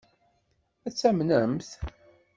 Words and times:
Ad 0.87 0.91
t-tamnemt? 0.93 1.69